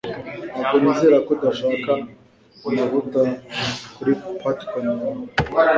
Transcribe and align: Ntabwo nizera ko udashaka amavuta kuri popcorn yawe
Ntabwo 0.59 0.77
nizera 0.81 1.17
ko 1.25 1.29
udashaka 1.35 1.91
amavuta 2.67 3.21
kuri 3.95 4.11
popcorn 4.39 4.87
yawe 5.01 5.23